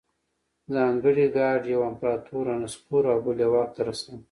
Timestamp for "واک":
3.53-3.69